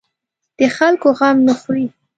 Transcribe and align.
د 0.57 0.59
خلکو 0.77 1.07
غم 1.17 1.37
نه 1.47 1.53
خوري. 1.59 1.85